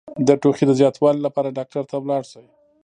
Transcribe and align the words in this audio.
د 0.27 0.29
ټوخي 0.41 0.65
د 0.67 0.71
زیاتوالي 0.79 1.19
لپاره 1.27 1.55
ډاکټر 1.57 1.83
ته 1.89 1.95
لاړ 2.09 2.23
شئ 2.31 2.45